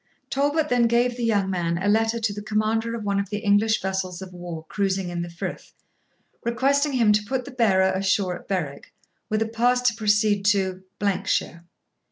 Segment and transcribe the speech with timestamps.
[0.31, 3.37] Talbot then gave the young man a letter to the commander of one of the
[3.37, 5.73] English vessels of war cruising in the frith,
[6.43, 8.95] requesting him to put the bearer ashore at Berwick,
[9.29, 10.81] with a pass to proceed to
[11.27, 11.65] shire.